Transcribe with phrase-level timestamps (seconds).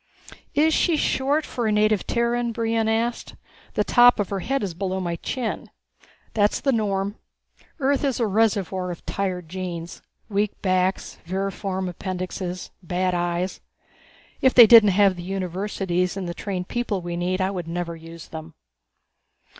[0.55, 3.35] "Is she short for a native Terran?" Brion asked.
[3.75, 5.69] "The top of her head is below my chin."
[6.33, 7.19] "That's the norm.
[7.79, 10.01] Earth is a reservoir of tired genes.
[10.27, 13.61] Weak backs, vermiform appendixes, bad eyes.
[14.41, 17.95] If they didn't have the universities and the trained people we need I would never
[17.95, 18.55] use them."